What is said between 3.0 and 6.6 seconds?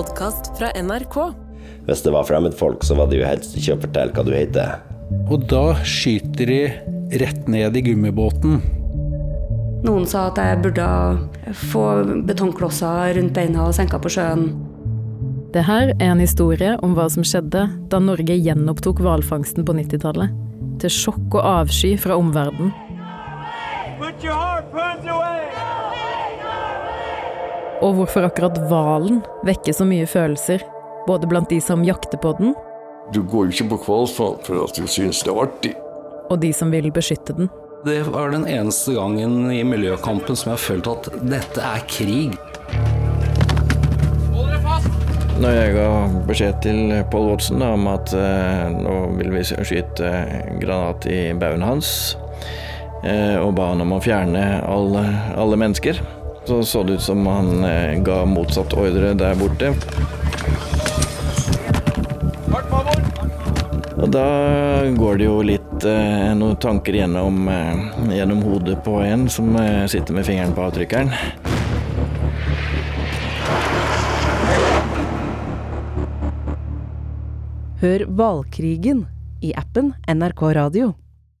det jo helst ikke å fortelle hva du heter. Og da skyter de